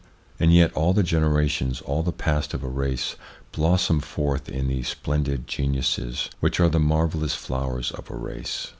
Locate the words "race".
2.67-3.15, 8.15-8.69